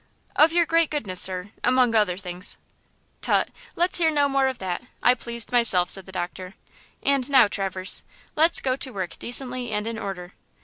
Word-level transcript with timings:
"Of 0.35 0.51
your 0.51 0.65
great 0.65 0.89
goodness, 0.89 1.21
sir, 1.21 1.51
among 1.63 1.93
other 1.93 2.17
things." 2.17 2.57
"Tut! 3.21 3.49
let's 3.75 3.99
hear 3.99 4.09
no 4.09 4.27
more 4.27 4.47
of 4.47 4.57
that. 4.57 4.81
I 5.03 5.13
pleased 5.13 5.51
myself," 5.51 5.91
said 5.91 6.07
the 6.07 6.11
doctor; 6.11 6.55
"and 7.03 7.29
now, 7.29 7.47
Traverse, 7.47 8.01
let's 8.35 8.61
go 8.61 8.75
to 8.75 8.89
work 8.93 9.19
decently 9.19 9.69
and 9.71 9.85
in 9.85 9.99
order. 9.99 10.33